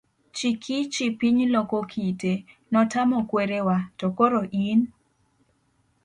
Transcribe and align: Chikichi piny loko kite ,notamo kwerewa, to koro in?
Chikichi 0.35 1.05
piny 1.19 1.39
loko 1.53 1.77
kite 1.91 2.31
,notamo 2.71 3.17
kwerewa, 3.29 3.77
to 3.99 4.07
koro 4.17 4.41
in? 4.67 4.79